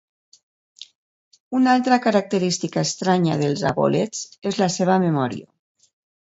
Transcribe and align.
Una 1.59 1.75
altra 1.79 1.99
característica 2.05 2.85
estranya 2.89 3.37
dels 3.43 3.61
aboleths 3.73 4.23
és 4.53 4.59
la 4.63 4.71
seva 4.79 4.97
memòria. 5.07 5.47